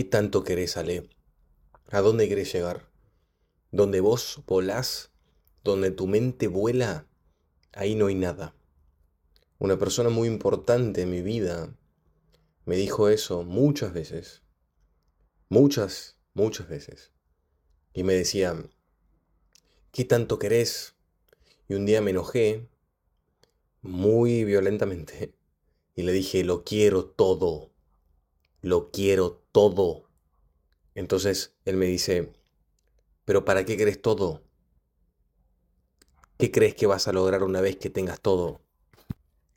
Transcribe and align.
¿Qué 0.00 0.04
tanto 0.04 0.44
querés, 0.44 0.78
Ale? 0.78 1.10
¿A 1.90 2.00
dónde 2.00 2.26
querés 2.26 2.50
llegar? 2.54 2.88
Donde 3.70 4.00
vos 4.00 4.40
volás, 4.46 5.10
donde 5.62 5.90
tu 5.90 6.06
mente 6.06 6.48
vuela, 6.48 7.06
ahí 7.72 7.96
no 7.96 8.06
hay 8.06 8.14
nada. 8.14 8.56
Una 9.58 9.78
persona 9.78 10.08
muy 10.08 10.26
importante 10.26 11.02
en 11.02 11.10
mi 11.10 11.20
vida 11.20 11.76
me 12.64 12.76
dijo 12.76 13.10
eso 13.10 13.42
muchas 13.42 13.92
veces. 13.92 14.42
Muchas, 15.50 16.16
muchas 16.32 16.66
veces. 16.66 17.12
Y 17.92 18.02
me 18.02 18.14
decía, 18.14 18.56
¿qué 19.92 20.06
tanto 20.06 20.38
querés? 20.38 20.94
Y 21.68 21.74
un 21.74 21.84
día 21.84 22.00
me 22.00 22.12
enojé 22.12 22.70
muy 23.82 24.44
violentamente 24.44 25.34
y 25.94 26.04
le 26.04 26.12
dije, 26.12 26.42
lo 26.42 26.64
quiero 26.64 27.04
todo. 27.04 27.69
Lo 28.62 28.90
quiero 28.90 29.42
todo. 29.52 30.08
Entonces 30.94 31.54
él 31.64 31.76
me 31.76 31.86
dice, 31.86 32.32
pero 33.24 33.44
¿para 33.44 33.64
qué 33.64 33.76
querés 33.76 34.00
todo? 34.02 34.42
¿Qué 36.36 36.50
crees 36.50 36.74
que 36.74 36.86
vas 36.86 37.06
a 37.06 37.12
lograr 37.12 37.42
una 37.42 37.60
vez 37.60 37.76
que 37.76 37.90
tengas 37.90 38.20
todo? 38.20 38.60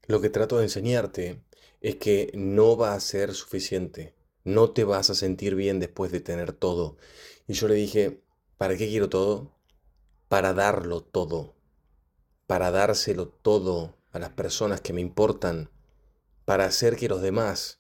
Lo 0.07 0.19
que 0.19 0.29
trato 0.29 0.57
de 0.57 0.63
enseñarte 0.63 1.41
es 1.79 1.95
que 1.95 2.31
no 2.33 2.77
va 2.77 2.93
a 2.93 2.99
ser 2.99 3.33
suficiente. 3.33 4.15
No 4.43 4.71
te 4.71 4.83
vas 4.83 5.09
a 5.09 5.15
sentir 5.15 5.55
bien 5.55 5.79
después 5.79 6.11
de 6.11 6.19
tener 6.19 6.51
todo. 6.51 6.97
Y 7.47 7.53
yo 7.53 7.67
le 7.67 7.75
dije, 7.75 8.21
¿para 8.57 8.75
qué 8.75 8.87
quiero 8.87 9.09
todo? 9.09 9.53
Para 10.27 10.53
darlo 10.53 11.01
todo. 11.01 11.55
Para 12.47 12.71
dárselo 12.71 13.27
todo 13.29 13.97
a 14.11 14.19
las 14.19 14.31
personas 14.31 14.81
que 14.81 14.93
me 14.93 15.01
importan. 15.01 15.69
Para 16.45 16.65
hacer 16.65 16.97
que 16.97 17.07
los 17.07 17.21
demás 17.21 17.79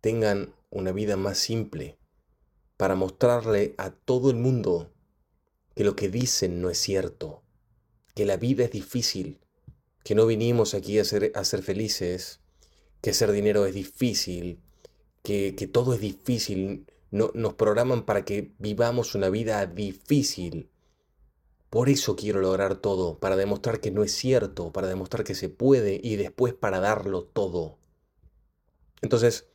tengan 0.00 0.54
una 0.70 0.92
vida 0.92 1.16
más 1.16 1.38
simple. 1.38 1.98
Para 2.76 2.94
mostrarle 2.94 3.74
a 3.78 3.90
todo 3.90 4.30
el 4.30 4.36
mundo 4.36 4.92
que 5.74 5.84
lo 5.84 5.96
que 5.96 6.08
dicen 6.08 6.60
no 6.60 6.70
es 6.70 6.78
cierto. 6.78 7.42
Que 8.14 8.24
la 8.24 8.36
vida 8.36 8.64
es 8.64 8.70
difícil. 8.70 9.40
Que 10.04 10.14
no 10.14 10.26
vinimos 10.26 10.74
aquí 10.74 10.98
a 10.98 11.04
ser, 11.04 11.32
a 11.34 11.44
ser 11.44 11.62
felices. 11.62 12.40
Que 13.00 13.10
hacer 13.10 13.32
dinero 13.32 13.66
es 13.66 13.74
difícil 13.74 14.60
que, 15.22 15.68
todo 15.70 15.92
es 15.94 16.00
difícil, 16.00 16.86
no, 17.10 17.30
nos 17.34 17.54
programan 17.54 18.04
para 18.04 18.24
que 18.24 18.52
vivamos 18.58 19.14
una 19.14 19.28
vida 19.28 19.66
difícil. 19.66 20.70
Por 21.70 21.90
eso 21.90 22.16
quiero 22.16 22.40
lograr 22.40 22.76
todo, 22.76 23.18
para 23.18 23.36
demostrar 23.36 23.80
que 23.80 23.90
no 23.90 24.02
es 24.02 24.12
cierto, 24.12 24.72
para 24.72 24.88
demostrar 24.88 25.24
que 25.24 25.34
se 25.34 25.50
puede 25.50 26.00
y 26.02 26.16
después 26.16 26.54
para 26.54 26.80
darlo 26.80 27.24
todo. 27.24 27.78
Entonces, 29.02 29.48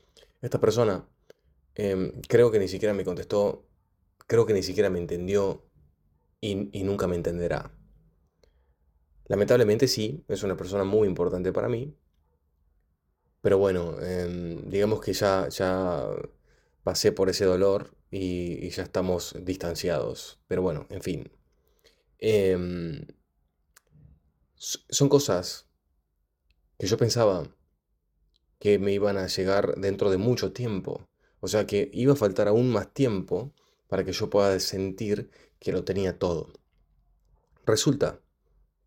esta 0.44 0.60
persona 0.60 1.08
em, 1.76 2.12
creo 2.28 2.52
que 2.52 2.60
ni 2.60 2.68
siquiera 2.68 2.94
me 2.94 3.06
contestó, 3.06 3.66
creo 4.28 4.46
que 4.46 4.54
ni 4.54 4.62
siquiera 4.62 4.90
me 4.90 5.00
entendió 5.00 5.66
y, 6.42 6.84
nunca 6.84 7.08
me 7.08 7.16
entenderá. 7.16 7.72
Lamentablemente 9.28 9.88
sí, 9.88 10.26
es 10.28 10.44
una 10.44 10.58
persona 10.58 10.84
muy 10.84 11.08
importante 11.08 11.54
para 11.54 11.70
mí, 11.70 11.98
pero 13.42 13.58
bueno, 13.58 14.00
em, 14.02 14.70
digamos 14.70 15.00
que 15.02 15.14
ya, 15.14 15.48
ya 15.50 16.08
pasé 16.84 17.14
por 17.14 17.30
ese 17.30 17.46
dolor 17.46 17.96
y, 18.12 18.70
ya 18.70 18.84
estamos 18.84 19.36
distanciados. 19.42 20.42
Pero 20.48 20.62
bueno, 20.62 20.88
en 20.90 21.02
fin. 21.02 21.32
Em, 22.20 23.08
son 24.58 25.10
cosas 25.10 25.70
que 26.78 26.88
yo 26.88 26.98
pensaba 26.98 27.48
que 28.64 28.80
me 28.80 28.94
iban 28.94 29.18
a 29.18 29.28
llegar 29.28 29.76
dentro 29.76 30.10
de 30.10 30.16
mucho 30.16 30.54
tiempo. 30.54 31.10
O 31.42 31.50
sea 31.50 31.68
que 31.68 31.92
iba 31.92 32.14
a 32.14 32.16
faltar 32.16 32.48
aún 32.48 32.72
más 32.72 32.94
tiempo 32.94 33.54
para 33.90 34.06
que 34.06 34.14
yo 34.14 34.30
pueda 34.30 34.58
sentir 34.62 35.30
que 35.60 35.74
lo 35.74 35.84
tenía 35.84 36.18
todo. 36.18 36.54
Resulta 37.66 38.22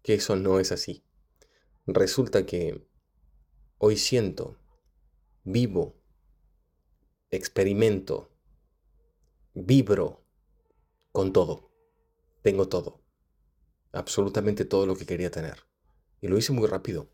que 0.03 0.15
eso 0.15 0.35
no 0.35 0.61
es 0.61 0.73
así. 0.73 1.05
Resulta 1.87 2.47
que 2.47 2.89
Hoy 3.77 3.99
siento, 3.99 4.57
vivo, 5.45 6.01
experimento, 7.29 8.31
vibro 9.53 10.25
con 11.13 11.35
todo. 11.35 11.71
Tengo 12.41 12.71
todo. 12.71 13.03
Absolutamente 13.93 14.65
todo 14.65 14.87
lo 14.87 14.97
que 14.97 15.05
quería 15.05 15.31
tener. 15.31 15.67
Y 16.23 16.29
lo 16.29 16.39
hice 16.39 16.55
muy 16.55 16.67
rápido. 16.67 17.11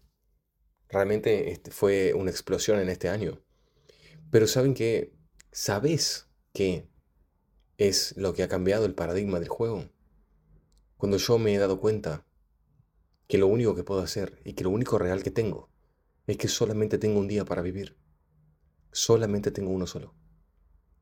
Realmente 0.93 1.51
este, 1.51 1.71
fue 1.71 2.13
una 2.13 2.31
explosión 2.31 2.79
en 2.79 2.91
este 2.91 3.09
año. 3.09 3.41
Pero 4.31 4.47
saben 4.47 4.75
que, 4.75 5.15
¿sabes 5.51 6.29
qué 6.53 6.87
es 7.79 8.15
lo 8.19 8.35
que 8.35 8.43
ha 8.43 8.49
cambiado 8.49 8.85
el 8.85 8.95
paradigma 8.95 9.41
del 9.41 9.49
juego? 9.49 9.89
Cuando 10.99 11.17
yo 11.17 11.39
me 11.39 11.55
he 11.55 11.59
dado 11.59 11.81
cuenta 11.81 12.27
que 13.27 13.39
lo 13.39 13.47
único 13.47 13.75
que 13.75 13.85
puedo 13.85 14.03
hacer 14.03 14.43
y 14.45 14.53
que 14.53 14.65
lo 14.65 14.71
único 14.71 14.99
real 14.99 15.23
que 15.23 15.31
tengo 15.31 15.71
es 16.27 16.37
que 16.37 16.49
solamente 16.49 16.99
tengo 16.99 17.19
un 17.19 17.27
día 17.27 17.47
para 17.47 17.63
vivir. 17.63 17.97
Solamente 18.93 19.51
tengo 19.51 19.71
uno 19.71 19.87
solo. 19.87 20.15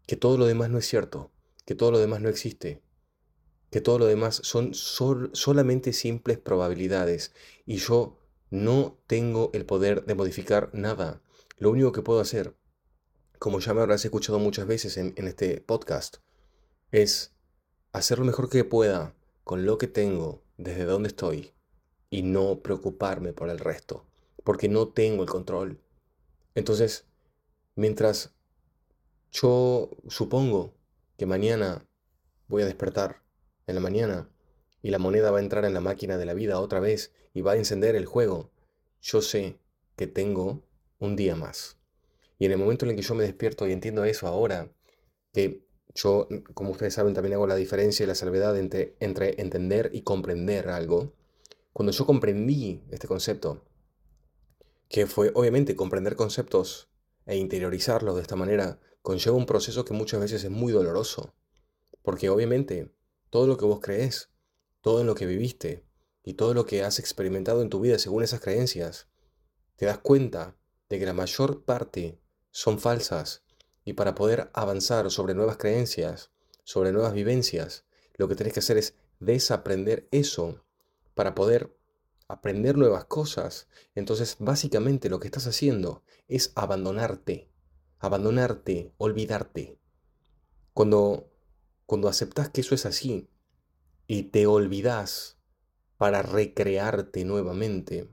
Que 0.06 0.14
todo 0.14 0.38
lo 0.38 0.46
demás 0.46 0.70
no 0.70 0.78
es 0.78 0.86
cierto, 0.86 1.32
que 1.66 1.74
todo 1.74 1.90
lo 1.90 1.98
demás 1.98 2.20
no 2.20 2.28
existe, 2.28 2.80
que 3.70 3.80
todo 3.80 3.98
lo 3.98 4.06
demás 4.06 4.40
son 4.44 4.72
solamente 4.72 5.92
simples 5.92 6.38
probabilidades 6.38 7.32
y 7.66 7.78
yo 7.78 8.19
no 8.50 8.98
tengo 9.06 9.50
el 9.54 9.64
poder 9.64 10.04
de 10.04 10.14
modificar 10.14 10.70
nada. 10.72 11.22
Lo 11.58 11.70
único 11.70 11.92
que 11.92 12.02
puedo 12.02 12.20
hacer, 12.20 12.56
como 13.38 13.60
ya 13.60 13.74
me 13.74 13.80
habrás 13.80 14.04
escuchado 14.04 14.38
muchas 14.38 14.66
veces 14.66 14.96
en, 14.96 15.14
este 15.16 15.60
podcast, 15.60 16.18
es 16.90 17.32
hacer 17.92 18.18
lo 18.18 18.24
mejor 18.24 18.50
que 18.50 18.64
pueda 18.64 19.14
con 19.44 19.64
lo 19.64 19.78
que 19.78 19.86
tengo, 19.86 20.42
desde 20.58 20.84
donde 20.84 21.08
estoy, 21.08 21.52
y 22.10 22.22
no 22.22 22.60
preocuparme 22.60 23.32
por 23.32 23.48
el 23.50 23.58
resto 23.58 24.06
porque 24.44 24.68
no 24.68 24.88
tengo 24.88 25.22
el 25.22 25.28
control. 25.28 25.80
Entonces, 26.54 27.06
mientras 27.76 28.34
yo 29.32 29.90
supongo 30.08 30.74
que 31.16 31.26
mañana 31.26 31.86
voy 32.48 32.62
a 32.62 32.66
despertar 32.66 33.22
en 33.66 33.76
la 33.76 33.80
mañana 33.80 34.28
y 34.82 34.90
la 34.90 34.98
moneda 34.98 35.30
va 35.30 35.38
a 35.38 35.42
entrar 35.42 35.64
en 35.64 35.74
la 35.74 35.80
máquina 35.80 36.18
de 36.18 36.26
la 36.26 36.34
vida 36.34 36.60
otra 36.60 36.80
vez 36.80 37.12
y 37.34 37.42
va 37.42 37.52
a 37.52 37.56
encender 37.56 37.96
el 37.96 38.06
juego, 38.06 38.50
yo 39.00 39.22
sé 39.22 39.58
que 39.96 40.06
tengo 40.06 40.62
un 40.98 41.16
día 41.16 41.36
más. 41.36 41.78
Y 42.38 42.46
en 42.46 42.52
el 42.52 42.58
momento 42.58 42.86
en 42.86 42.96
que 42.96 43.02
yo 43.02 43.14
me 43.14 43.24
despierto 43.24 43.68
y 43.68 43.72
entiendo 43.72 44.04
eso 44.04 44.26
ahora, 44.26 44.72
que 45.32 45.66
yo, 45.94 46.28
como 46.54 46.70
ustedes 46.70 46.94
saben, 46.94 47.14
también 47.14 47.34
hago 47.34 47.46
la 47.46 47.56
diferencia 47.56 48.04
y 48.04 48.06
la 48.06 48.14
salvedad 48.14 48.56
entre, 48.56 48.96
entre 49.00 49.40
entender 49.40 49.90
y 49.92 50.02
comprender 50.02 50.68
algo, 50.68 51.12
cuando 51.72 51.92
yo 51.92 52.06
comprendí 52.06 52.82
este 52.90 53.06
concepto, 53.06 53.64
que 54.88 55.06
fue 55.06 55.30
obviamente 55.34 55.76
comprender 55.76 56.16
conceptos 56.16 56.88
e 57.26 57.36
interiorizarlos 57.36 58.16
de 58.16 58.22
esta 58.22 58.36
manera 58.36 58.80
conlleva 59.02 59.36
un 59.36 59.46
proceso 59.46 59.84
que 59.84 59.94
muchas 59.94 60.20
veces 60.20 60.44
es 60.44 60.50
muy 60.50 60.72
doloroso, 60.72 61.34
porque 62.02 62.28
obviamente 62.28 62.92
todo 63.30 63.46
lo 63.46 63.56
que 63.56 63.64
vos 63.64 63.80
crees, 63.80 64.30
todo 64.80 65.04
lo 65.04 65.14
que 65.14 65.26
viviste 65.26 65.84
y 66.22 66.34
todo 66.34 66.54
lo 66.54 66.66
que 66.66 66.82
has 66.82 66.98
experimentado 66.98 67.62
en 67.62 67.70
tu 67.70 67.80
vida 67.80 67.98
según 67.98 68.22
esas 68.22 68.40
creencias, 68.40 69.08
te 69.76 69.86
das 69.86 69.98
cuenta 69.98 70.56
de 70.88 70.98
que 70.98 71.06
la 71.06 71.12
mayor 71.12 71.64
parte 71.64 72.20
son 72.50 72.78
falsas 72.78 73.42
y 73.84 73.94
para 73.94 74.14
poder 74.14 74.50
avanzar 74.52 75.10
sobre 75.10 75.34
nuevas 75.34 75.56
creencias, 75.56 76.30
sobre 76.64 76.92
nuevas 76.92 77.12
vivencias, 77.12 77.84
lo 78.16 78.28
que 78.28 78.34
tenés 78.34 78.52
que 78.52 78.60
hacer 78.60 78.76
es 78.76 78.94
desaprender 79.18 80.08
eso 80.10 80.64
para 81.14 81.34
poder 81.34 81.76
aprender 82.28 82.76
nuevas 82.76 83.04
cosas. 83.06 83.68
Entonces, 83.94 84.36
básicamente 84.38 85.08
lo 85.08 85.20
que 85.20 85.28
estás 85.28 85.46
haciendo 85.46 86.02
es 86.28 86.52
abandonarte, 86.54 87.50
abandonarte, 87.98 88.92
olvidarte. 88.98 89.78
Cuando, 90.72 91.30
cuando 91.86 92.08
aceptas 92.08 92.48
que 92.50 92.60
eso 92.60 92.74
es 92.74 92.86
así 92.86 93.28
y 94.12 94.24
te 94.24 94.48
olvidas 94.48 95.38
para 95.96 96.20
recrearte 96.22 97.24
nuevamente, 97.24 98.12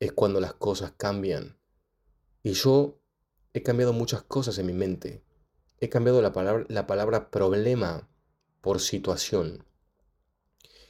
es 0.00 0.10
cuando 0.10 0.40
las 0.40 0.52
cosas 0.52 0.94
cambian. 0.96 1.60
Y 2.42 2.54
yo 2.54 2.98
he 3.52 3.62
cambiado 3.62 3.92
muchas 3.92 4.24
cosas 4.24 4.58
en 4.58 4.66
mi 4.66 4.72
mente. 4.72 5.22
He 5.78 5.88
cambiado 5.88 6.20
la 6.22 6.32
palabra, 6.32 6.66
la 6.68 6.88
palabra 6.88 7.30
problema 7.30 8.10
por 8.62 8.80
situación. 8.80 9.64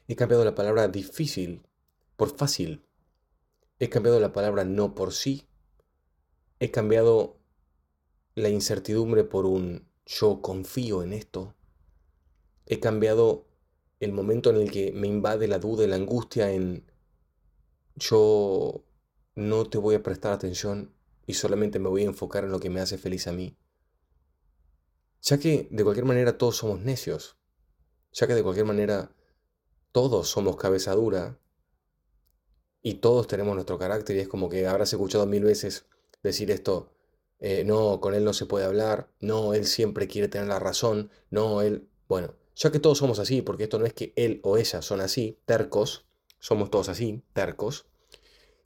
He 0.09 0.17
cambiado 0.17 0.47
la 0.47 0.55
palabra 0.55 0.89
difícil 0.89 1.67
por 2.17 2.35
fácil. 2.35 2.87
He 3.81 3.91
cambiado 3.91 4.19
la 4.19 4.33
palabra 4.33 4.65
no 4.65 4.95
por 4.95 5.13
sí. 5.13 5.47
He 6.59 6.71
cambiado 6.71 7.37
la 8.35 8.49
incertidumbre 8.49 9.25
por 9.25 9.45
un 9.45 9.91
yo 10.07 10.41
confío 10.41 11.03
en 11.03 11.13
esto. 11.13 11.55
He 12.65 12.81
cambiado 12.81 13.52
el 14.03 14.13
momento 14.13 14.51
en 14.51 14.57
el 14.57 14.71
que 14.73 14.91
me 14.93 15.07
invade 15.07 15.47
la 15.47 15.61
duda 15.61 15.85
y 15.85 15.87
la 15.87 15.95
angustia 15.95 16.51
en 16.51 16.91
yo 17.95 18.85
no 19.37 19.65
te 19.71 19.79
voy 19.79 19.95
a 19.95 20.03
prestar 20.03 20.33
atención 20.33 20.93
y 21.25 21.35
solamente 21.35 21.79
me 21.79 21.89
voy 21.89 22.03
a 22.03 22.07
enfocar 22.07 22.43
en 22.43 22.51
lo 22.51 22.59
que 22.59 22.69
me 22.69 22.81
hace 22.81 22.99
feliz 22.99 23.29
a 23.29 23.33
mí. 23.33 23.57
ya 25.21 25.39
que 25.39 25.69
de 25.71 25.85
cualquier 25.85 26.05
manera 26.05 26.37
todos 26.37 26.57
somos 26.57 26.81
necios, 26.81 27.37
ya 28.13 28.27
que 28.27 28.35
de 28.35 28.43
cualquier 28.43 28.67
manera 28.67 29.15
todos 29.93 30.29
somos 30.29 30.57
cabeza 30.57 30.95
dura 30.95 31.39
y 32.83 32.95
todos 32.95 33.29
tenemos 33.29 33.55
nuestro 33.55 33.79
carácter 33.79 34.17
y 34.17 34.21
es 34.21 34.29
como 34.29 34.49
que 34.49 34.67
habrás 34.67 34.93
escuchado 34.93 35.27
mil 35.27 35.45
veces 35.45 35.87
decir 36.25 36.51
esto, 36.51 36.93
eh, 37.39 37.63
no, 37.65 38.01
con 38.01 38.15
él 38.15 38.25
no 38.25 38.33
se 38.33 38.47
puede 38.47 38.65
hablar, 38.65 39.13
no, 39.21 39.55
él 39.55 39.65
siempre 39.67 40.09
quiere 40.09 40.27
tener 40.27 40.49
la 40.49 40.59
razón, 40.59 41.13
no, 41.31 41.63
él, 41.63 41.89
bueno, 42.09 42.35
ya 42.57 42.71
que 42.71 42.79
todos 42.79 42.99
somos 42.99 43.19
así, 43.19 43.43
porque 43.43 43.65
esto 43.65 43.79
no 43.79 43.87
es 43.87 43.93
que 43.93 44.13
él 44.17 44.41
o 44.43 44.57
ella 44.57 44.83
son 44.83 45.01
así, 45.01 45.39
tercos, 45.45 46.07
somos 46.39 46.71
todos 46.71 46.89
así, 46.89 47.23
tercos, 47.33 47.87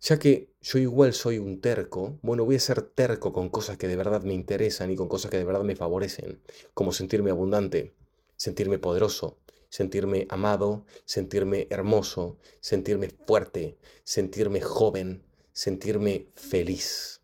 ya 0.00 0.19
que 0.19 0.53
yo 0.61 0.79
igual 0.79 1.15
soy 1.15 1.38
un 1.38 1.61
terco, 1.61 2.19
bueno, 2.23 2.44
voy 2.44 2.56
a 2.56 2.61
ser 2.61 2.83
terco 2.83 3.33
con 3.33 3.49
cosas 3.49 3.77
que 3.77 3.88
de 3.88 3.97
verdad 3.97 4.23
me 4.23 4.35
interesan 4.35 4.91
y 4.91 4.97
con 4.97 5.09
cosas 5.09 5.31
que 5.31 5.38
de 5.38 5.44
verdad 5.44 5.62
me 5.62 5.77
favorecen, 5.77 6.41
como 6.75 6.93
sentirme 6.93 7.31
abundante, 7.31 7.94
sentirme 8.37 8.79
poderoso, 8.79 9.38
sentirme 9.69 10.27
amado, 10.31 10.85
sentirme 11.05 11.67
hermoso, 11.71 12.38
sentirme 12.61 13.09
fuerte, 13.09 13.79
sentirme 14.05 14.61
joven, 14.61 15.25
sentirme 15.53 16.29
feliz. 16.35 17.21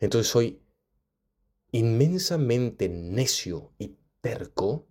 Entonces 0.00 0.30
soy 0.30 0.60
inmensamente 1.70 2.88
necio 2.88 3.72
y 3.78 3.96
terco 4.20 4.86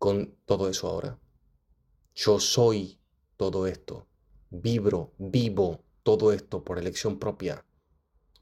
con 0.00 0.34
todo 0.46 0.70
eso 0.70 0.88
ahora. 0.88 1.18
Yo 2.14 2.40
soy 2.40 2.98
todo 3.36 3.66
esto, 3.66 4.06
vibro, 4.48 5.12
vivo 5.18 5.82
todo 6.02 6.32
esto 6.32 6.64
por 6.64 6.78
elección 6.78 7.18
propia. 7.18 7.66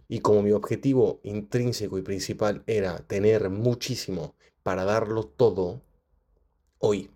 Y 0.06 0.20
como 0.20 0.42
mi 0.42 0.52
objetivo 0.52 1.18
intrínseco 1.24 1.98
y 1.98 2.02
principal 2.02 2.62
era 2.68 2.98
tener 3.08 3.50
muchísimo 3.50 4.36
para 4.62 4.84
darlo 4.84 5.24
todo, 5.24 5.82
hoy 6.78 7.10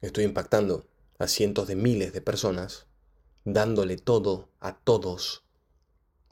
estoy 0.00 0.24
impactando 0.24 0.86
a 1.18 1.28
cientos 1.28 1.68
de 1.68 1.76
miles 1.76 2.14
de 2.14 2.22
personas, 2.22 2.86
dándole 3.44 3.98
todo 3.98 4.48
a 4.58 4.78
todos, 4.78 5.44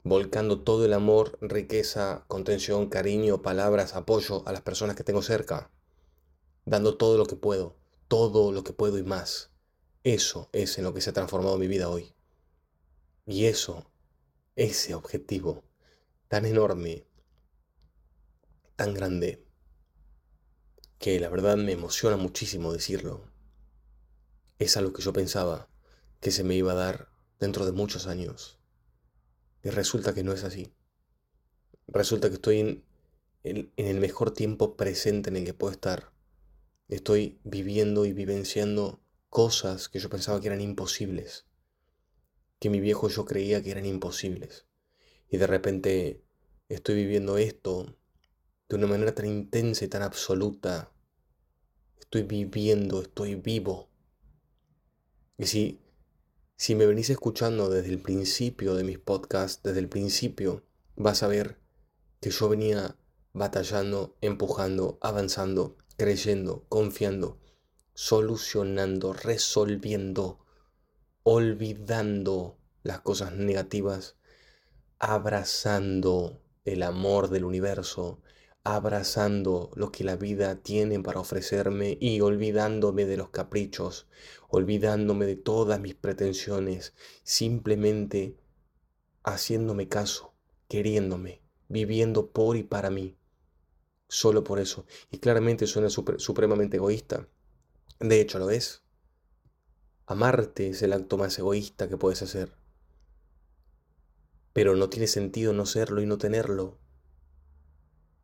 volcando 0.03 0.61
todo 0.61 0.83
el 0.83 0.93
amor, 0.93 1.37
riqueza, 1.41 2.25
contención, 2.27 2.89
cariño, 2.89 3.43
palabras, 3.43 3.93
apoyo 3.93 4.41
a 4.47 4.51
las 4.51 4.61
personas 4.61 4.95
que 4.95 5.03
tengo 5.03 5.21
cerca, 5.21 5.69
dando 6.69 6.97
todo 6.97 7.17
lo 7.17 7.25
que 7.25 7.35
puedo, 7.35 7.75
todo 8.07 8.51
lo 8.51 8.63
que 8.63 8.73
puedo 8.73 8.99
y 8.99 9.03
más. 9.03 9.49
Eso 10.03 10.49
es 10.53 10.77
en 10.77 10.83
lo 10.83 10.93
que 10.93 11.01
se 11.01 11.09
ha 11.09 11.13
transformado 11.13 11.57
mi 11.57 11.67
vida 11.67 11.89
hoy. 11.89 12.13
Y 13.25 13.45
eso, 13.45 13.89
ese 14.55 14.93
objetivo 14.93 15.63
tan 16.27 16.45
enorme, 16.45 17.07
tan 18.75 18.93
grande, 18.93 19.43
que 20.99 21.19
la 21.19 21.29
verdad 21.29 21.57
me 21.57 21.71
emociona 21.71 22.17
muchísimo 22.17 22.71
decirlo, 22.71 23.25
es 24.59 24.77
algo 24.77 24.93
que 24.93 25.01
yo 25.01 25.11
pensaba 25.11 25.69
que 26.19 26.29
se 26.29 26.43
me 26.43 26.53
iba 26.53 26.73
a 26.73 26.75
dar 26.75 27.09
dentro 27.39 27.65
de 27.65 27.71
muchos 27.71 28.05
años. 28.05 28.59
Y 29.63 29.69
resulta 29.69 30.13
que 30.13 30.23
no 30.23 30.33
es 30.33 30.43
así. 30.43 30.71
Resulta 31.87 32.29
que 32.29 32.35
estoy 32.35 32.59
en, 32.59 32.83
en, 33.43 33.71
el 33.75 33.99
mejor 33.99 34.31
tiempo 34.31 34.77
presente 34.77 35.29
en 35.29 35.37
el 35.37 35.45
que 35.45 35.53
puedo 35.55 35.71
estar. 35.71 36.11
Estoy 36.89 37.39
viviendo 37.43 38.05
y 38.05 38.11
vivenciando 38.11 39.01
cosas 39.29 39.87
que 39.87 39.99
yo 39.99 40.09
pensaba 40.09 40.41
que 40.41 40.47
eran 40.47 40.61
imposibles 40.61 41.45
que 42.59 42.69
mi 42.69 42.79
viejo 42.79 43.07
yo 43.07 43.25
creía 43.25 43.63
que 43.63 43.71
eran 43.71 43.85
imposibles. 43.85 44.67
Y 45.29 45.37
de 45.37 45.47
repente 45.47 46.23
estoy 46.67 46.95
viviendo 46.95 47.37
esto 47.37 47.97
de 48.67 48.75
una 48.75 48.87
manera 48.87 49.15
tan 49.15 49.25
intensa 49.25 49.85
y 49.85 49.87
tan 49.87 50.01
absoluta. 50.01 50.91
Estoy 51.99 52.23
viviendo, 52.23 53.01
estoy 53.01 53.35
vivo. 53.35 53.89
Y 55.37 55.45
si, 55.45 55.81
si 56.57 56.75
me 56.75 56.85
venís 56.85 57.09
escuchando 57.09 57.69
desde 57.69 57.89
el 57.89 58.01
principio 58.01 58.75
de 58.75 58.83
mis 58.83 58.99
podcasts, 58.99 59.63
desde 59.63 59.79
el 59.79 59.87
principio, 59.87 60.65
vas 60.95 61.23
a 61.23 61.27
ver 61.27 61.59
que 62.19 62.29
yo 62.29 62.49
venía 62.49 62.97
batallando, 63.31 64.17
empujando, 64.19 64.97
avanzando, 65.01 65.77
creyendo, 65.99 66.65
confiando, 66.69 67.37
solucionando, 67.93 69.11
resolviendo, 69.11 70.39
olvidando 71.23 72.57
las 72.83 73.01
cosas 73.01 73.33
negativas, 73.33 74.15
abrazando 74.97 76.41
el 76.63 76.83
amor 76.83 77.29
del 77.29 77.43
universo, 77.43 78.21
abrazando 78.63 79.71
lo 79.75 79.91
que 79.91 80.05
la 80.05 80.15
vida 80.15 80.55
tiene 80.61 81.01
para 81.01 81.19
ofrecerme 81.19 81.97
y 81.99 82.21
olvidándome 82.21 83.05
de 83.05 83.17
los 83.17 83.29
caprichos, 83.29 84.07
olvidándome 84.47 85.25
de 85.25 85.35
todas 85.35 85.81
mis 85.81 85.95
pretensiones, 85.95 86.93
simplemente 87.23 88.37
haciéndome 89.23 89.89
caso, 89.89 90.33
queriéndome, 90.69 91.41
viviendo 91.67 92.31
por 92.31 92.55
y 92.55 92.63
para 92.63 92.89
mí. 92.89 93.18
Solo 94.09 94.43
por 94.43 94.59
eso. 94.59 94.85
Y 95.11 95.19
claramente 95.19 95.67
suena 95.67 95.89
supremamente 95.89 96.77
egoísta. 96.77 97.29
De 97.99 98.19
hecho 98.19 98.39
lo 98.39 98.49
es. 98.49 98.81
Amarte 100.07 100.69
es 100.69 100.81
el 100.81 100.93
acto 100.93 101.17
más 101.17 101.37
egoísta 101.37 101.87
que 101.87 101.95
puedes 101.95 102.23
hacer. 102.23 102.57
Pero 104.51 104.75
no 104.75 104.89
tiene 104.89 105.05
sentido 105.05 105.53
no 105.53 105.67
serlo 105.67 106.01
y 106.01 106.07
no 106.07 106.17
tenerlo. 106.17 106.79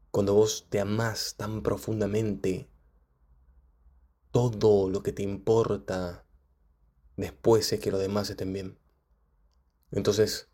Cuando 0.10 0.34
vos 0.34 0.66
te 0.70 0.80
amás 0.80 1.36
tan 1.38 1.62
profundamente, 1.62 2.68
todo 4.32 4.90
lo 4.90 5.04
que 5.04 5.12
te 5.12 5.22
importa 5.22 6.26
después 7.16 7.72
es 7.72 7.80
que 7.80 7.92
los 7.92 8.00
demás 8.00 8.32
estén 8.32 8.52
bien. 8.54 8.80
Entonces, 9.92 10.50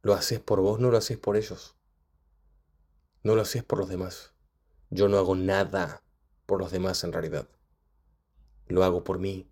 lo 0.00 0.14
haces 0.14 0.40
por 0.40 0.62
vos, 0.62 0.80
no 0.80 0.90
lo 0.90 0.96
haces 0.96 1.18
por 1.18 1.36
ellos. 1.36 1.76
No 3.26 3.34
lo 3.34 3.42
haces 3.42 3.64
por 3.64 3.80
los 3.80 3.88
demás. 3.88 4.34
Yo 4.88 5.08
no 5.08 5.18
hago 5.18 5.34
nada 5.34 6.04
por 6.46 6.60
los 6.60 6.70
demás 6.70 7.02
en 7.02 7.12
realidad. 7.12 7.48
Lo 8.68 8.84
hago 8.84 9.02
por 9.02 9.18
mí. 9.18 9.50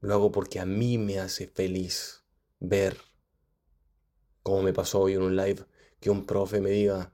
Lo 0.00 0.14
hago 0.14 0.32
porque 0.32 0.58
a 0.58 0.64
mí 0.64 0.96
me 0.96 1.18
hace 1.18 1.48
feliz 1.48 2.24
ver, 2.60 2.96
como 4.42 4.62
me 4.62 4.72
pasó 4.72 5.00
hoy 5.00 5.12
en 5.12 5.20
un 5.20 5.36
live, 5.36 5.66
que 6.00 6.08
un 6.08 6.24
profe 6.24 6.62
me 6.62 6.70
diga, 6.70 7.12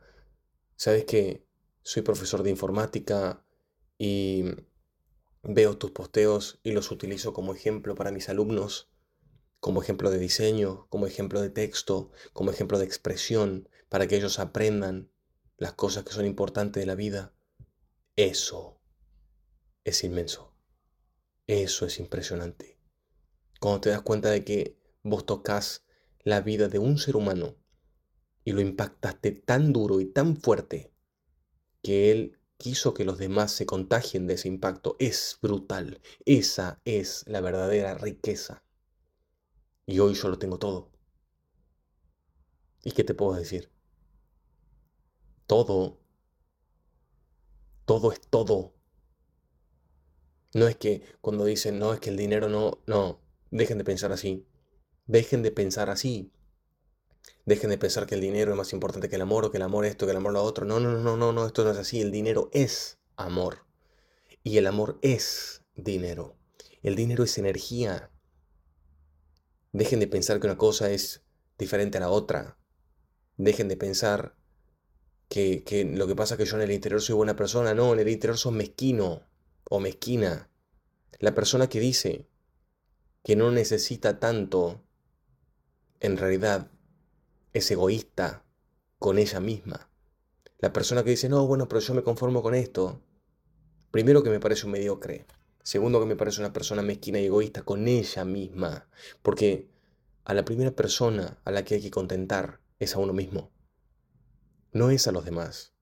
¿sabes 0.76 1.06
qué? 1.06 1.44
Soy 1.82 2.02
profesor 2.02 2.44
de 2.44 2.50
informática 2.50 3.44
y 3.98 4.44
veo 5.42 5.76
tus 5.76 5.90
posteos 5.90 6.60
y 6.62 6.70
los 6.70 6.92
utilizo 6.92 7.32
como 7.32 7.52
ejemplo 7.52 7.96
para 7.96 8.12
mis 8.12 8.28
alumnos, 8.28 8.92
como 9.60 9.82
ejemplo 9.82 10.10
de 10.10 10.18
diseño, 10.18 10.86
como 10.88 11.06
ejemplo 11.06 11.40
de 11.40 11.50
texto, 11.50 12.10
como 12.32 12.50
ejemplo 12.50 12.78
de 12.78 12.86
expresión, 12.86 13.68
para 13.88 14.06
que 14.06 14.16
ellos 14.16 14.38
aprendan 14.38 15.10
las 15.56 15.74
cosas 15.74 16.04
que 16.04 16.12
son 16.12 16.26
importantes 16.26 16.80
de 16.80 16.86
la 16.86 16.94
vida. 16.94 17.34
Eso 18.16 18.80
es 19.84 20.02
inmenso. 20.02 20.54
Eso 21.46 21.86
es 21.86 22.00
impresionante. 22.00 22.78
Cuando 23.60 23.82
te 23.82 23.90
das 23.90 24.02
cuenta 24.02 24.30
de 24.30 24.44
que 24.44 24.78
vos 25.02 25.26
tocas 25.26 25.84
la 26.22 26.40
vida 26.40 26.68
de 26.68 26.78
un 26.78 26.98
ser 26.98 27.16
humano 27.16 27.56
y 28.44 28.52
lo 28.52 28.60
impactaste 28.60 29.32
tan 29.32 29.72
duro 29.72 30.00
y 30.00 30.06
tan 30.06 30.36
fuerte 30.36 30.92
que 31.82 32.10
él 32.10 32.38
quiso 32.56 32.94
que 32.94 33.04
los 33.04 33.18
demás 33.18 33.52
se 33.52 33.66
contagien 33.66 34.26
de 34.26 34.34
ese 34.34 34.48
impacto, 34.48 34.96
es 34.98 35.38
brutal. 35.42 36.00
Esa 36.24 36.80
es 36.84 37.24
la 37.26 37.40
verdadera 37.40 37.94
riqueza. 37.94 38.62
Y 39.86 39.98
hoy 39.98 40.14
yo 40.14 40.28
lo 40.28 40.38
tengo 40.38 40.58
todo. 40.58 40.90
¿Y 42.84 42.92
qué 42.92 43.04
te 43.04 43.14
puedo 43.14 43.34
decir? 43.34 43.70
Todo, 45.46 45.98
todo 47.84 48.12
es 48.12 48.20
todo. 48.20 48.74
No 50.54 50.66
es 50.68 50.76
que 50.76 51.02
cuando 51.20 51.44
dicen, 51.44 51.78
no, 51.78 51.92
es 51.92 52.00
que 52.00 52.10
el 52.10 52.16
dinero 52.16 52.48
no, 52.48 52.78
no, 52.86 53.20
Dejen 53.50 53.78
de 53.78 53.84
pensar 53.84 54.12
así. 54.12 54.46
Dejen 55.06 55.42
de 55.42 55.50
pensar 55.50 55.90
así. 55.90 56.32
Dejen 57.44 57.70
de 57.70 57.78
pensar 57.78 58.06
que 58.06 58.14
el 58.14 58.20
dinero 58.20 58.52
es 58.52 58.56
más 58.56 58.72
importante 58.72 59.08
que 59.08 59.16
el 59.16 59.22
amor 59.22 59.44
o 59.44 59.50
que 59.50 59.56
el 59.56 59.64
amor 59.64 59.84
esto, 59.84 60.06
que 60.06 60.12
el 60.12 60.18
amor 60.18 60.32
lo 60.32 60.42
otro. 60.42 60.64
No, 60.64 60.78
no, 60.78 60.92
no, 60.92 61.16
no, 61.16 61.32
no, 61.32 61.46
esto 61.46 61.64
no 61.64 61.70
es 61.72 61.78
así. 61.78 62.00
El 62.00 62.12
dinero 62.12 62.48
es 62.52 62.98
amor. 63.16 63.66
Y 64.44 64.58
el 64.58 64.68
amor 64.68 64.98
es 65.02 65.64
dinero. 65.74 66.36
El 66.82 66.94
dinero 66.94 67.24
es 67.24 67.38
energía. 67.38 68.10
Dejen 69.72 70.00
de 70.00 70.06
pensar 70.06 70.40
que 70.40 70.46
una 70.46 70.58
cosa 70.58 70.90
es 70.90 71.22
diferente 71.58 71.98
a 71.98 72.00
la 72.00 72.10
otra. 72.10 72.58
Dejen 73.36 73.68
de 73.68 73.76
pensar 73.76 74.34
que, 75.28 75.62
que, 75.64 75.84
lo 75.84 76.06
que 76.06 76.16
pasa 76.16 76.34
es 76.34 76.38
que 76.38 76.44
yo 76.44 76.56
en 76.56 76.62
el 76.62 76.72
interior 76.72 77.00
soy 77.00 77.14
buena 77.14 77.36
persona. 77.36 77.74
No, 77.74 77.92
en 77.92 78.00
el 78.00 78.08
interior 78.08 78.36
soy 78.36 78.52
mezquino 78.52 79.22
o 79.64 79.80
mezquina. 79.80 80.50
La 81.18 81.34
persona 81.34 81.68
que 81.68 81.80
dice, 81.80 82.28
que 83.22 83.36
no 83.36 83.50
necesita 83.50 84.18
tanto, 84.18 84.82
en 86.00 86.16
realidad 86.16 86.70
es 87.52 87.70
egoísta 87.70 88.44
con 88.98 89.18
ella 89.18 89.40
misma. 89.40 89.90
La 90.58 90.72
persona 90.72 91.04
que 91.04 91.10
dice, 91.10 91.28
no, 91.28 91.46
bueno, 91.46 91.68
pero 91.68 91.80
yo 91.80 91.94
me 91.94 92.02
conformo 92.02 92.42
con 92.42 92.54
esto. 92.54 93.02
Primero 93.90 94.22
que 94.22 94.30
me 94.30 94.40
parece 94.40 94.66
un 94.66 94.72
mediocre. 94.72 95.26
Segundo 95.62 96.00
que 96.00 96.06
me 96.06 96.16
parece 96.16 96.40
una 96.40 96.52
persona 96.52 96.82
mezquina 96.82 97.20
y 97.20 97.26
egoísta 97.26 97.62
con 97.62 97.86
ella 97.88 98.24
misma. 98.24 98.88
Porque 99.22 99.68
a 100.24 100.34
la 100.34 100.44
primera 100.44 100.70
persona 100.70 101.38
a 101.44 101.50
la 101.50 101.64
que 101.64 101.76
hay 101.76 101.82
que 101.82 101.90
contentar 101.90 102.60
es 102.78 102.94
a 102.94 102.98
uno 102.98 103.12
mismo. 103.12 103.50
No 104.72 104.90
es 104.90 105.06
a 105.06 105.12
los 105.12 105.24
demás. 105.24 105.74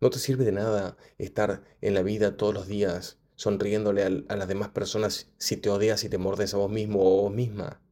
No 0.00 0.10
te 0.10 0.18
sirve 0.18 0.44
de 0.44 0.52
nada 0.52 0.96
estar 1.18 1.62
en 1.80 1.94
la 1.94 2.02
vida 2.02 2.36
todos 2.36 2.54
los 2.54 2.66
días 2.66 3.18
sonriéndole 3.36 4.02
a, 4.02 4.36
las 4.36 4.48
demás 4.48 4.70
personas 4.70 5.30
si 5.36 5.56
te 5.58 5.68
odias 5.68 6.02
y 6.04 6.08
te 6.08 6.18
mordes 6.18 6.54
a 6.54 6.56
vos 6.56 6.70
mismo 6.70 7.00
o 7.00 7.22
vos 7.22 7.32
misma. 7.32 7.82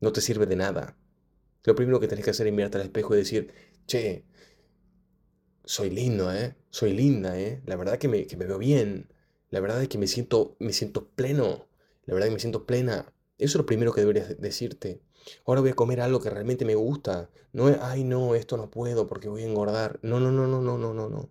No 0.00 0.12
te 0.12 0.20
sirve 0.20 0.46
de 0.46 0.56
nada. 0.56 0.96
Lo 1.64 1.74
primero 1.74 2.00
que 2.00 2.08
tenés 2.08 2.24
que 2.24 2.30
hacer 2.30 2.46
es 2.46 2.52
mirarte 2.52 2.78
al 2.78 2.84
espejo 2.84 3.14
y 3.14 3.18
decir, 3.18 3.52
che, 3.86 4.24
soy 5.64 5.90
lindo, 5.90 6.32
¿eh? 6.32 6.56
Soy 6.70 6.92
linda, 6.92 7.38
¿eh? 7.38 7.60
La 7.66 7.76
verdad 7.76 7.98
que 7.98 8.08
me, 8.08 8.26
que 8.26 8.36
me 8.36 8.46
veo 8.46 8.58
bien. 8.58 9.12
La 9.50 9.60
verdad 9.60 9.82
es 9.82 9.88
que 9.88 9.98
me 9.98 10.06
siento, 10.06 10.56
me 10.58 10.72
siento 10.72 11.08
pleno. 11.08 11.66
La 12.06 12.14
verdad 12.14 12.28
que 12.28 12.34
me 12.34 12.40
siento 12.40 12.66
plena. 12.66 13.12
Eso 13.38 13.52
es 13.52 13.56
lo 13.56 13.66
primero 13.66 13.92
que 13.92 14.00
deberías 14.00 14.40
decirte. 14.40 15.02
Ahora 15.44 15.60
voy 15.60 15.70
a 15.70 15.74
comer 15.74 16.00
algo 16.00 16.20
que 16.20 16.30
realmente 16.30 16.64
me 16.64 16.74
gusta. 16.74 17.30
No 17.52 17.68
es, 17.68 17.78
ay, 17.80 18.04
no, 18.04 18.34
esto 18.34 18.56
no 18.56 18.70
puedo 18.70 19.06
porque 19.06 19.28
voy 19.28 19.42
a 19.42 19.46
engordar. 19.46 19.98
No, 20.02 20.20
no, 20.20 20.30
no, 20.30 20.46
no, 20.46 20.62
no, 20.62 20.78
no, 20.78 20.94
no, 20.94 21.08
no. 21.08 21.28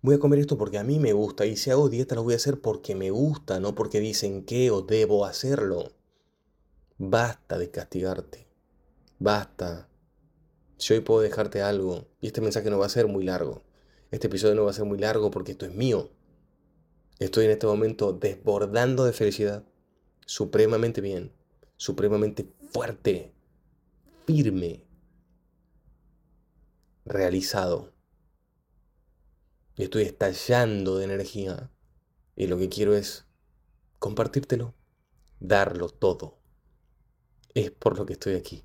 Voy 0.00 0.16
a 0.16 0.18
comer 0.18 0.40
esto 0.40 0.58
porque 0.58 0.78
a 0.78 0.84
mí 0.84 0.98
me 0.98 1.12
gusta 1.12 1.46
y 1.46 1.56
si 1.56 1.70
hago 1.70 1.88
dieta 1.88 2.16
lo 2.16 2.24
voy 2.24 2.32
a 2.32 2.36
hacer 2.36 2.60
porque 2.60 2.96
me 2.96 3.10
gusta, 3.10 3.60
no 3.60 3.74
porque 3.76 4.00
dicen 4.00 4.44
que 4.44 4.70
o 4.70 4.82
debo 4.82 5.24
hacerlo. 5.24 5.92
Basta 6.98 7.58
de 7.58 7.70
castigarte. 7.70 8.48
Basta. 9.20 9.88
Si 10.76 10.94
hoy 10.94 11.00
puedo 11.00 11.20
dejarte 11.20 11.62
algo, 11.62 12.08
y 12.20 12.26
este 12.26 12.40
mensaje 12.40 12.68
no 12.70 12.78
va 12.78 12.86
a 12.86 12.88
ser 12.88 13.06
muy 13.06 13.22
largo, 13.22 13.62
este 14.10 14.26
episodio 14.26 14.56
no 14.56 14.64
va 14.64 14.70
a 14.70 14.74
ser 14.74 14.84
muy 14.84 14.98
largo 14.98 15.30
porque 15.30 15.52
esto 15.52 15.66
es 15.66 15.72
mío. 15.72 16.10
Estoy 17.18 17.44
en 17.46 17.52
este 17.52 17.66
momento 17.66 18.12
desbordando 18.12 19.04
de 19.04 19.12
felicidad, 19.12 19.64
supremamente 20.26 21.00
bien, 21.00 21.32
supremamente 21.76 22.46
fuerte, 22.70 23.32
firme, 24.26 24.82
realizado. 27.04 27.92
Estoy 29.76 30.02
estallando 30.04 30.98
de 30.98 31.04
energía. 31.04 31.70
Y 32.36 32.46
lo 32.46 32.58
que 32.58 32.68
quiero 32.68 32.94
es 32.94 33.26
compartírtelo, 33.98 34.74
darlo 35.40 35.88
todo. 35.88 36.38
Es 37.54 37.70
por 37.70 37.98
lo 37.98 38.06
que 38.06 38.14
estoy 38.14 38.34
aquí. 38.34 38.64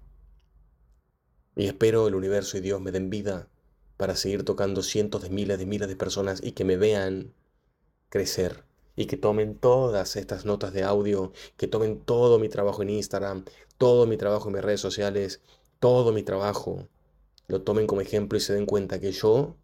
Y 1.56 1.66
espero 1.66 2.08
el 2.08 2.16
universo 2.16 2.58
y 2.58 2.62
Dios 2.62 2.80
me 2.82 2.92
den 2.92 3.10
vida 3.10 3.50
para 3.98 4.16
seguir 4.16 4.46
tocando 4.46 4.84
cientos 4.84 5.24
de 5.24 5.30
miles 5.30 5.58
de 5.58 5.66
miles 5.66 5.88
de 5.88 5.96
personas 5.96 6.42
y 6.44 6.52
que 6.52 6.64
me 6.64 6.78
vean 6.78 7.34
crecer 8.10 8.64
y 8.96 9.06
que 9.06 9.18
tomen 9.18 9.56
todas 9.56 10.16
estas 10.16 10.46
notas 10.46 10.74
de 10.74 10.84
audio, 10.84 11.32
que 11.56 11.68
tomen 11.68 12.00
todo 12.00 12.40
mi 12.40 12.50
trabajo 12.50 12.82
en 12.82 12.90
Instagram, 12.90 13.46
todo 13.78 14.08
mi 14.08 14.18
trabajo 14.18 14.50
en 14.50 14.56
mis 14.56 14.64
redes 14.64 14.82
sociales, 14.82 15.42
todo 15.80 16.12
mi 16.12 16.24
trabajo, 16.24 16.88
lo 17.48 17.62
tomen 17.62 17.88
como 17.88 18.02
ejemplo 18.02 18.38
y 18.38 18.42
se 18.42 18.54
den 18.54 18.66
cuenta 18.66 19.00
que 19.00 19.12
yo 19.12 19.56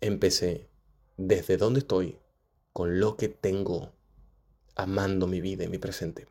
empecé 0.00 0.68
desde 1.16 1.56
donde 1.56 1.80
estoy, 1.80 2.18
con 2.72 3.00
lo 3.00 3.16
que 3.16 3.28
tengo, 3.28 3.92
amando 4.74 5.26
mi 5.26 5.40
vida 5.40 5.64
y 5.64 5.68
mi 5.68 5.78
presente. 5.78 6.26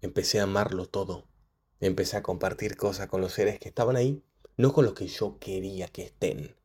Empecé 0.00 0.40
a 0.40 0.44
amarlo 0.44 0.86
todo 0.86 1.28
Empecé 1.80 2.16
a 2.16 2.22
compartir 2.24 2.76
cosas 2.76 3.06
con 3.06 3.20
los 3.20 3.32
seres 3.32 3.60
que 3.60 3.68
estaban 3.68 3.94
ahí, 3.94 4.24
no 4.56 4.72
con 4.72 4.84
los 4.84 4.94
que 4.94 5.06
yo 5.06 5.38
quería 5.38 5.86
que 5.86 6.02
estén, 6.02 6.56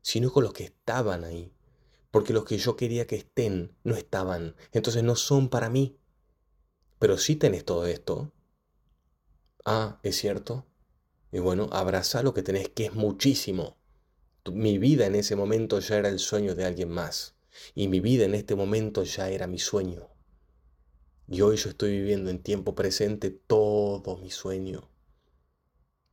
sino 0.00 0.32
con 0.32 0.44
los 0.44 0.54
que 0.54 0.64
estaban 0.64 1.24
ahí. 1.24 1.52
Porque 2.12 2.32
los 2.32 2.44
que 2.44 2.58
yo 2.58 2.76
quería 2.76 3.06
que 3.08 3.16
estén 3.16 3.74
no 3.82 3.96
estaban, 3.96 4.54
entonces 4.70 5.02
no 5.02 5.16
son 5.16 5.48
para 5.48 5.70
mí. 5.70 5.96
Pero 7.00 7.18
si 7.18 7.34
tenés 7.34 7.64
todo 7.64 7.86
esto. 7.86 8.30
Ah, 9.64 9.98
es 10.04 10.18
cierto. 10.18 10.66
Y 11.32 11.38
bueno, 11.38 11.68
abraza 11.72 12.22
lo 12.22 12.34
que 12.34 12.42
tenés, 12.42 12.68
que 12.68 12.84
es 12.84 12.94
muchísimo. 12.94 13.78
Mi 14.52 14.76
vida 14.76 15.06
en 15.06 15.14
ese 15.14 15.36
momento 15.36 15.80
ya 15.80 15.96
era 15.96 16.10
el 16.10 16.18
sueño 16.18 16.54
de 16.54 16.66
alguien 16.66 16.90
más. 16.90 17.34
Y 17.74 17.88
mi 17.88 18.00
vida 18.00 18.24
en 18.24 18.34
este 18.34 18.54
momento 18.54 19.04
ya 19.04 19.30
era 19.30 19.46
mi 19.46 19.58
sueño. 19.58 20.10
Y 21.28 21.40
hoy 21.40 21.56
yo 21.56 21.70
estoy 21.70 21.92
viviendo 21.92 22.28
en 22.28 22.42
tiempo 22.42 22.74
presente 22.74 23.30
todo 23.30 24.18
mi 24.18 24.30
sueño. 24.30 24.90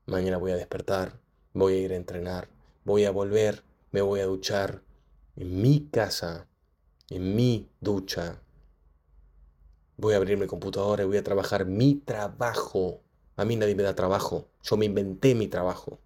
Mañana 0.05 0.37
voy 0.37 0.51
a 0.51 0.55
despertar, 0.55 1.19
voy 1.53 1.73
a 1.73 1.77
ir 1.77 1.91
a 1.91 1.97
entrenar, 1.97 2.47
voy 2.85 3.03
a 3.03 3.11
volver, 3.11 3.63
me 3.91 4.01
voy 4.01 4.21
a 4.21 4.25
duchar 4.25 4.81
en 5.35 5.61
mi 5.61 5.87
casa, 5.91 6.47
en 7.09 7.35
mi 7.35 7.69
ducha. 7.81 8.41
Voy 9.97 10.13
a 10.13 10.17
abrir 10.17 10.37
mi 10.37 10.47
computadora 10.47 11.03
y 11.03 11.07
voy 11.07 11.17
a 11.17 11.23
trabajar 11.23 11.65
mi 11.65 11.95
trabajo. 11.95 13.01
A 13.35 13.45
mí 13.45 13.55
nadie 13.55 13.75
me 13.75 13.83
da 13.83 13.95
trabajo, 13.95 14.47
yo 14.63 14.77
me 14.77 14.85
inventé 14.85 15.35
mi 15.35 15.47
trabajo 15.47 15.99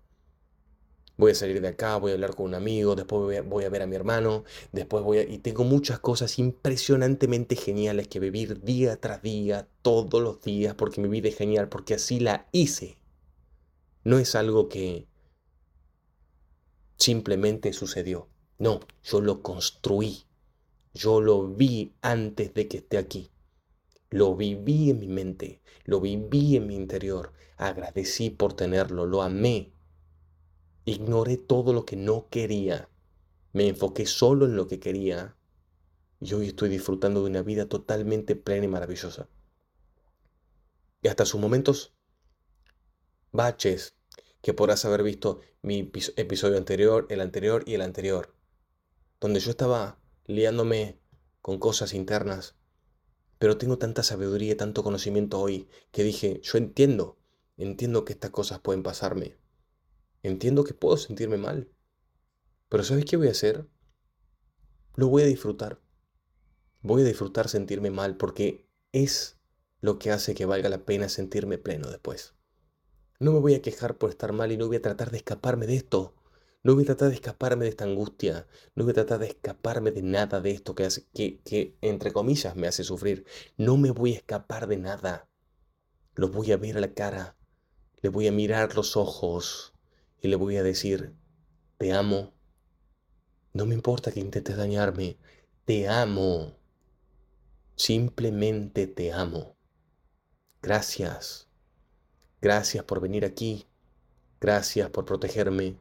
voy 1.17 1.31
a 1.31 1.35
salir 1.35 1.61
de 1.61 1.67
acá, 1.67 1.97
voy 1.97 2.11
a 2.11 2.13
hablar 2.15 2.35
con 2.35 2.47
un 2.47 2.55
amigo, 2.55 2.95
después 2.95 3.43
voy 3.45 3.63
a, 3.65 3.69
ver 3.69 3.81
a 3.81 3.87
mi 3.87 3.95
hermano, 3.95 4.43
después 4.71 5.03
voy 5.03 5.19
a... 5.19 5.23
Y 5.23 5.39
tengo 5.39 5.63
muchas 5.63 5.99
cosas 5.99 6.39
impresionantemente 6.39 7.55
geniales 7.55 8.07
que 8.07 8.19
vivir 8.19 8.61
día 8.63 8.99
tras 8.99 9.21
día, 9.21 9.67
todos 9.81 10.21
los 10.21 10.41
días, 10.41 10.75
porque 10.75 11.01
mi 11.01 11.07
vida 11.07 11.29
es 11.29 11.37
genial, 11.37 11.69
porque 11.69 11.95
así 11.95 12.19
la 12.19 12.47
hice. 12.51 12.97
No 14.03 14.17
es 14.17 14.35
algo 14.35 14.69
que 14.69 15.07
simplemente 16.97 17.73
sucedió. 17.73 18.27
No, 18.63 18.79
yo 19.03 19.19
lo 19.19 19.41
construí. 19.41 20.23
Yo 20.93 21.19
lo 21.19 21.49
vi 21.49 21.95
antes 22.01 22.53
de 22.53 22.69
que 22.69 22.77
esté 22.77 22.97
aquí. 22.97 23.29
Lo 24.09 24.37
viví 24.37 24.89
en 24.89 24.99
mi 24.99 25.09
mente, 25.09 25.61
lo 25.83 25.99
viví 25.99 26.55
en 26.55 26.67
mi 26.67 26.75
interior. 26.75 27.33
Agradecí 27.57 28.29
por 28.29 28.53
tenerlo, 28.53 29.05
lo 29.05 29.21
amé, 29.21 29.73
Ignoré 30.85 31.35
todo 31.35 31.73
lo 31.73 31.85
que 31.85 31.97
no 31.97 32.29
quería. 32.29 32.87
Me 33.51 33.67
enfoqué 33.67 34.05
solo 34.05 34.45
en 34.45 34.55
lo 34.55 34.65
que 34.69 34.79
quería. 34.79 35.35
Y 36.21 36.33
hoy 36.33 36.47
estoy 36.47 36.69
disfrutando 36.69 37.21
de 37.21 37.31
una 37.31 37.41
vida 37.41 37.67
totalmente 37.67 38.37
plena 38.37 38.63
y 38.63 38.69
maravillosa. 38.69 39.27
Y 41.01 41.09
hasta 41.09 41.25
sus 41.25 41.41
momentos 41.41 41.93
baches 43.33 43.97
que 44.41 44.53
podrás 44.53 44.85
haber 44.85 45.03
visto 45.03 45.41
mi 45.61 45.91
episodio 46.15 46.57
anterior, 46.57 47.07
el 47.09 47.19
anterior 47.19 47.63
y 47.65 47.73
el 47.73 47.81
anterior, 47.81 48.33
donde 49.23 49.39
yo 49.39 49.51
estaba 49.51 50.01
liándome 50.25 50.99
con 51.41 51.57
cosas 51.57 51.93
internas, 51.93 52.57
pero 53.39 53.57
tengo 53.57 53.77
tanta 53.77 54.03
sabiduría 54.03 54.51
y 54.51 54.55
tanto 54.55 54.83
conocimiento 54.83 55.39
hoy 55.39 55.69
que 55.93 56.03
dije, 56.03 56.41
yo 56.43 56.57
entiendo, 56.57 57.17
entiendo 57.55 58.03
que 58.03 58.11
estas 58.11 58.31
cosas 58.31 58.59
pueden 58.59 58.83
pasarme, 58.83 59.37
Entiendo 60.23 60.65
que 60.65 60.73
puedo 60.73 60.97
sentirme 60.97 61.37
mal. 61.37 61.71
Pero 62.67 62.83
¿sabes 62.83 63.05
qué 63.05 63.15
voy 63.15 63.29
a 63.29 63.31
hacer? 63.31 63.65
Lo 64.95 65.07
voy 65.07 65.23
a 65.23 65.25
disfrutar. 65.25 65.81
Voy 66.81 67.01
a 67.01 67.05
disfrutar 67.05 67.47
sentirme 67.47 67.91
mal 67.91 68.17
porque 68.17 68.69
es 68.91 69.39
lo 69.79 69.99
que 69.99 70.11
hace 70.11 70.35
que 70.35 70.45
valga 70.45 70.67
la 70.67 70.83
pena 70.83 71.07
sentirme 71.07 71.57
pleno 71.57 71.89
después. 71.89 72.35
No 73.19 73.31
me 73.31 73.39
voy 73.39 73.55
a 73.55 73.61
quejar 73.61 73.97
por 73.97 74.09
estar 74.09 74.33
mal 74.33 74.51
y 74.51 74.57
no 74.57 74.67
voy 74.67 74.77
a 74.77 74.81
tratar 74.81 75.11
de 75.11 75.17
escaparme 75.17 75.65
de 75.65 75.75
esto. 75.75 76.13
No 76.63 76.75
voy 76.75 76.83
a 76.83 76.87
tratar 76.87 77.09
de 77.09 77.15
escaparme 77.15 77.65
de 77.65 77.71
esta 77.71 77.83
angustia. 77.83 78.47
No 78.73 78.85
voy 78.85 78.91
a 78.91 78.93
tratar 78.93 79.19
de 79.19 79.27
escaparme 79.27 79.91
de 79.91 80.01
nada 80.01 80.39
de 80.39 80.51
esto 80.51 80.75
que, 80.75 80.85
hace, 80.85 81.05
que, 81.13 81.77
entre 81.81 82.13
comillas, 82.13 82.55
me 82.55 82.67
hace 82.67 82.85
sufrir. 82.85 83.25
No 83.57 83.75
me 83.75 83.91
voy 83.91 84.13
a 84.13 84.17
escapar 84.17 84.67
de 84.67 84.77
nada. 84.77 85.27
Lo 86.15 86.29
voy 86.29 86.53
a 86.53 86.57
ver 86.57 86.77
a 86.77 86.79
la 86.79 86.93
cara. 86.93 87.35
Le 88.01 88.07
voy 88.07 88.27
a 88.27 88.31
mirar 88.31 88.75
los 88.77 88.95
ojos 88.95 89.73
y 90.21 90.29
le 90.29 90.37
voy 90.37 90.55
a 90.55 90.63
decir, 90.63 91.13
te 91.77 91.91
amo. 91.91 92.33
No 93.51 93.65
me 93.65 93.75
importa 93.75 94.13
que 94.13 94.21
intentes 94.21 94.55
dañarme, 94.55 95.17
te 95.65 95.89
amo. 95.89 96.57
Simplemente 97.75 98.87
te 98.87 99.11
amo. 99.11 99.57
Gracias. 100.61 101.49
Gracias 102.41 102.85
por 102.85 103.01
venir 103.01 103.25
aquí. 103.25 103.67
Gracias 104.39 104.89
por 104.89 105.03
protegerme. 105.03 105.77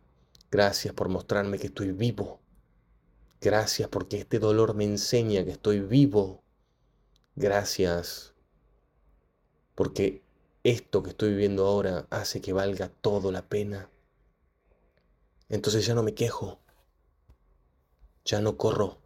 Gracias 0.52 0.92
por 0.92 1.08
mostrarme 1.08 1.58
que 1.58 1.68
estoy 1.68 1.92
vivo. 1.92 2.42
Gracias 3.40 3.88
porque 3.88 4.18
este 4.18 4.38
dolor 4.38 4.74
me 4.74 4.84
enseña 4.84 5.46
que 5.46 5.52
estoy 5.52 5.80
vivo. 5.80 6.44
Gracias 7.36 8.34
porque 9.74 10.22
esto 10.62 11.02
que 11.02 11.08
estoy 11.08 11.30
viviendo 11.30 11.66
ahora 11.66 12.06
hace 12.10 12.42
que 12.42 12.52
valga 12.52 12.90
todo 12.90 13.32
la 13.32 13.48
pena. 13.48 13.88
Entonces 15.48 15.86
ya 15.86 15.94
no 15.94 16.02
me 16.02 16.14
quejo, 16.14 16.60
ya 18.26 18.42
no 18.42 18.58
corro, 18.58 19.00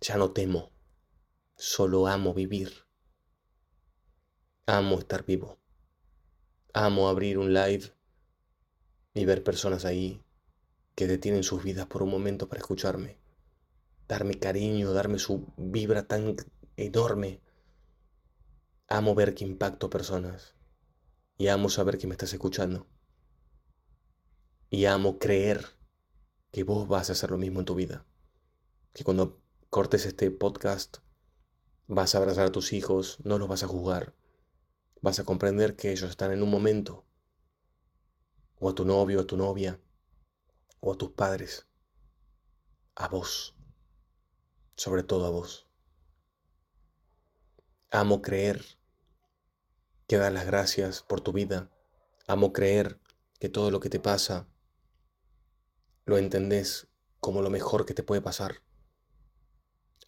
ya 0.00 0.16
no 0.18 0.30
temo, 0.30 0.70
solo 1.56 2.06
amo 2.06 2.32
vivir. 2.32 2.86
Amo 4.66 5.00
estar 5.00 5.24
vivo. 5.24 5.58
Amo 6.72 7.08
abrir 7.08 7.38
un 7.38 7.52
live 7.52 7.95
y 9.16 9.24
ver 9.24 9.42
personas 9.42 9.86
ahí 9.86 10.22
que 10.94 11.06
detienen 11.06 11.42
sus 11.42 11.64
vidas 11.64 11.86
por 11.86 12.02
un 12.02 12.10
momento 12.10 12.48
para 12.48 12.60
escucharme, 12.60 13.18
darme 14.06 14.38
cariño, 14.38 14.92
darme 14.92 15.18
su 15.18 15.54
vibra 15.56 16.06
tan 16.06 16.36
enorme. 16.76 17.40
Amo 18.88 19.14
ver 19.14 19.34
que 19.34 19.44
impacto 19.44 19.88
personas 19.88 20.54
y 21.38 21.48
amo 21.48 21.70
saber 21.70 21.96
que 21.96 22.06
me 22.06 22.12
estás 22.12 22.34
escuchando. 22.34 22.86
Y 24.68 24.84
amo 24.84 25.18
creer 25.18 25.64
que 26.52 26.62
vos 26.62 26.86
vas 26.86 27.08
a 27.08 27.14
hacer 27.14 27.30
lo 27.30 27.38
mismo 27.38 27.60
en 27.60 27.66
tu 27.66 27.74
vida. 27.74 28.04
Que 28.92 29.02
cuando 29.02 29.40
cortes 29.70 30.04
este 30.04 30.30
podcast 30.30 30.98
vas 31.86 32.14
a 32.14 32.18
abrazar 32.18 32.46
a 32.46 32.52
tus 32.52 32.74
hijos, 32.74 33.16
no 33.24 33.38
los 33.38 33.48
vas 33.48 33.62
a 33.62 33.68
juzgar. 33.68 34.14
Vas 35.00 35.20
a 35.20 35.24
comprender 35.24 35.74
que 35.74 35.90
ellos 35.90 36.10
están 36.10 36.32
en 36.32 36.42
un 36.42 36.50
momento. 36.50 37.05
O 38.58 38.70
a 38.70 38.74
tu 38.74 38.84
novio, 38.84 39.20
a 39.20 39.26
tu 39.26 39.36
novia, 39.36 39.80
o 40.80 40.92
a 40.92 40.96
tus 40.96 41.10
padres. 41.10 41.66
A 42.94 43.08
vos. 43.08 43.54
Sobre 44.76 45.02
todo 45.02 45.26
a 45.26 45.30
vos. 45.30 45.66
Amo 47.90 48.22
creer 48.22 48.64
que 50.06 50.16
das 50.16 50.32
las 50.32 50.46
gracias 50.46 51.02
por 51.02 51.20
tu 51.20 51.32
vida. 51.32 51.70
Amo 52.26 52.52
creer 52.52 53.00
que 53.38 53.48
todo 53.48 53.70
lo 53.70 53.80
que 53.80 53.90
te 53.90 54.00
pasa 54.00 54.48
lo 56.04 56.18
entendés 56.18 56.88
como 57.20 57.42
lo 57.42 57.50
mejor 57.50 57.86
que 57.86 57.94
te 57.94 58.02
puede 58.02 58.22
pasar. 58.22 58.62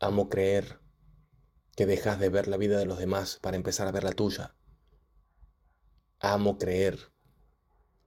Amo 0.00 0.28
creer 0.28 0.80
que 1.76 1.86
dejas 1.86 2.18
de 2.18 2.28
ver 2.28 2.48
la 2.48 2.56
vida 2.56 2.78
de 2.78 2.86
los 2.86 2.98
demás 2.98 3.38
para 3.40 3.56
empezar 3.56 3.88
a 3.88 3.92
ver 3.92 4.04
la 4.04 4.12
tuya. 4.12 4.54
Amo 6.20 6.58
creer 6.58 7.12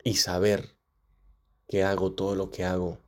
y 0.03 0.15
saber 0.15 0.75
que 1.67 1.83
hago 1.83 2.13
todo 2.13 2.35
lo 2.35 2.49
que 2.49 2.65
hago 2.65 2.99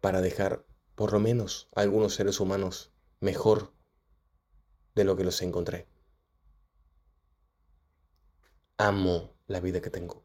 para 0.00 0.20
dejar 0.20 0.66
por 0.94 1.12
lo 1.12 1.20
menos 1.20 1.68
a 1.74 1.82
algunos 1.82 2.14
seres 2.14 2.40
humanos 2.40 2.92
mejor 3.20 3.72
de 4.94 5.04
lo 5.04 5.16
que 5.16 5.24
los 5.24 5.42
encontré. 5.42 5.86
Amo 8.78 9.34
la 9.46 9.60
vida 9.60 9.80
que 9.80 9.90
tengo. 9.90 10.24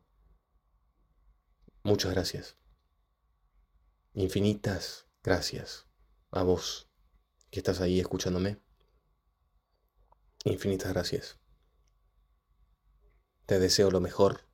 Muchas 1.83 2.11
gracias. 2.11 2.57
Infinitas 4.13 5.07
gracias 5.23 5.87
a 6.31 6.43
vos 6.43 6.89
que 7.49 7.59
estás 7.59 7.81
ahí 7.81 7.99
escuchándome. 7.99 8.61
Infinitas 10.43 10.91
gracias. 10.91 11.39
Te 13.45 13.59
deseo 13.59 13.91
lo 13.91 13.99
mejor. 13.99 14.50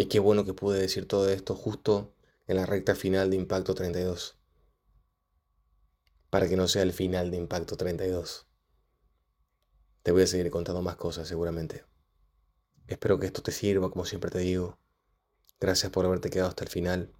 Y 0.00 0.06
qué 0.06 0.18
bueno 0.18 0.46
que 0.46 0.54
pude 0.54 0.80
decir 0.80 1.06
todo 1.06 1.28
esto 1.28 1.54
justo 1.54 2.14
en 2.46 2.56
la 2.56 2.64
recta 2.64 2.94
final 2.94 3.28
de 3.28 3.36
Impacto 3.36 3.74
32. 3.74 4.38
Para 6.30 6.48
que 6.48 6.56
no 6.56 6.68
sea 6.68 6.84
el 6.84 6.94
final 6.94 7.30
de 7.30 7.36
Impacto 7.36 7.76
32. 7.76 8.46
Te 10.02 10.12
voy 10.12 10.22
a 10.22 10.26
seguir 10.26 10.50
contando 10.50 10.80
más 10.80 10.96
cosas 10.96 11.28
seguramente. 11.28 11.84
Espero 12.86 13.18
que 13.18 13.26
esto 13.26 13.42
te 13.42 13.52
sirva, 13.52 13.90
como 13.90 14.06
siempre 14.06 14.30
te 14.30 14.38
digo. 14.38 14.78
Gracias 15.60 15.92
por 15.92 16.06
haberte 16.06 16.30
quedado 16.30 16.48
hasta 16.48 16.64
el 16.64 16.70
final. 16.70 17.12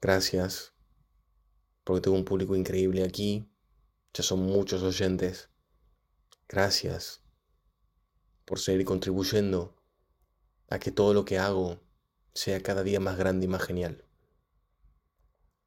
Gracias 0.00 0.72
porque 1.84 2.00
tengo 2.00 2.16
un 2.16 2.24
público 2.24 2.56
increíble 2.56 3.04
aquí. 3.04 3.46
Ya 4.14 4.22
son 4.22 4.40
muchos 4.40 4.82
oyentes. 4.82 5.50
Gracias 6.48 7.20
por 8.46 8.58
seguir 8.58 8.86
contribuyendo 8.86 9.83
a 10.68 10.78
que 10.78 10.90
todo 10.90 11.14
lo 11.14 11.24
que 11.24 11.38
hago 11.38 11.80
sea 12.34 12.62
cada 12.62 12.82
día 12.82 13.00
más 13.00 13.16
grande 13.16 13.46
y 13.46 13.48
más 13.48 13.62
genial. 13.62 14.04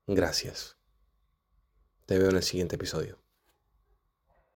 Gracias. 0.08 0.77
Te 2.06 2.17
veo 2.17 2.30
en 2.30 2.38
el 2.38 2.43
siguiente 2.43 2.76
episodio. 2.76 3.27